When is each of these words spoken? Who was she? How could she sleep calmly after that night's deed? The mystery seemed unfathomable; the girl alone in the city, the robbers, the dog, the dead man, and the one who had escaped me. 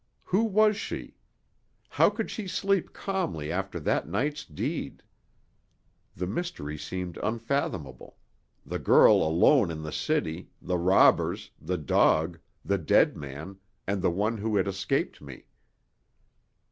Who 0.23 0.45
was 0.45 0.77
she? 0.77 1.13
How 1.87 2.09
could 2.09 2.31
she 2.31 2.47
sleep 2.47 2.91
calmly 2.91 3.51
after 3.51 3.79
that 3.81 4.07
night's 4.09 4.43
deed? 4.43 5.03
The 6.15 6.25
mystery 6.25 6.75
seemed 6.75 7.17
unfathomable; 7.21 8.17
the 8.65 8.79
girl 8.79 9.17
alone 9.21 9.69
in 9.69 9.83
the 9.83 9.91
city, 9.91 10.49
the 10.59 10.79
robbers, 10.79 11.51
the 11.61 11.77
dog, 11.77 12.39
the 12.65 12.79
dead 12.79 13.15
man, 13.15 13.59
and 13.85 14.01
the 14.01 14.09
one 14.09 14.37
who 14.39 14.55
had 14.55 14.67
escaped 14.67 15.21
me. 15.21 15.45